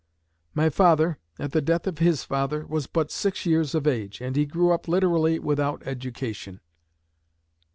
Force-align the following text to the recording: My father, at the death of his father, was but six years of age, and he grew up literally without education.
My 0.55 0.71
father, 0.71 1.19
at 1.37 1.51
the 1.51 1.61
death 1.61 1.85
of 1.85 1.99
his 1.99 2.23
father, 2.23 2.65
was 2.65 2.87
but 2.87 3.11
six 3.11 3.45
years 3.45 3.75
of 3.75 3.85
age, 3.85 4.19
and 4.19 4.35
he 4.35 4.47
grew 4.47 4.71
up 4.71 4.87
literally 4.87 5.37
without 5.37 5.85
education. 5.85 6.59